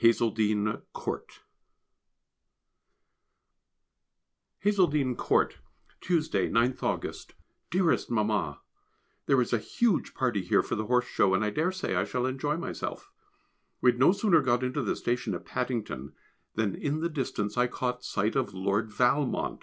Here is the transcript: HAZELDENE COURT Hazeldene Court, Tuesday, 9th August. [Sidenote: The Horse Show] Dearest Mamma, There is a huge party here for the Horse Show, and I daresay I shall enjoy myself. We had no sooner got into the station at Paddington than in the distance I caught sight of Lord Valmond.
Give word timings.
HAZELDENE 0.00 0.82
COURT 0.92 1.38
Hazeldene 4.64 5.14
Court, 5.16 5.58
Tuesday, 6.00 6.50
9th 6.50 6.82
August. 6.82 7.28
[Sidenote: 7.28 7.28
The 7.28 7.28
Horse 7.28 7.30
Show] 7.30 7.34
Dearest 7.78 8.10
Mamma, 8.10 8.60
There 9.26 9.40
is 9.40 9.52
a 9.52 9.58
huge 9.58 10.14
party 10.14 10.42
here 10.42 10.64
for 10.64 10.74
the 10.74 10.86
Horse 10.86 11.04
Show, 11.06 11.32
and 11.32 11.44
I 11.44 11.50
daresay 11.50 11.94
I 11.94 12.02
shall 12.04 12.26
enjoy 12.26 12.56
myself. 12.56 13.12
We 13.80 13.92
had 13.92 14.00
no 14.00 14.10
sooner 14.10 14.42
got 14.42 14.64
into 14.64 14.82
the 14.82 14.96
station 14.96 15.32
at 15.34 15.46
Paddington 15.46 16.12
than 16.56 16.74
in 16.74 16.98
the 16.98 17.08
distance 17.08 17.56
I 17.56 17.68
caught 17.68 18.02
sight 18.02 18.34
of 18.34 18.52
Lord 18.52 18.90
Valmond. 18.90 19.62